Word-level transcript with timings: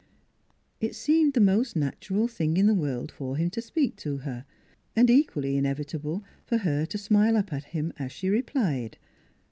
It 0.79 0.95
seemed 0.95 1.33
the 1.33 1.39
most 1.39 1.75
natural 1.75 2.27
thing 2.27 2.57
in 2.57 2.65
the 2.65 2.73
world 2.73 3.11
for 3.11 3.35
him 3.37 3.51
to 3.51 3.61
speak 3.61 3.97
to 3.97 4.17
her, 4.17 4.45
and 4.95 5.11
equally 5.11 5.57
inevitable 5.57 6.23
for 6.43 6.57
her 6.57 6.87
to 6.87 6.97
smile 6.97 7.37
up 7.37 7.53
at 7.53 7.65
him 7.65 7.93
as 7.99 8.11
she 8.11 8.27
replied. 8.27 8.97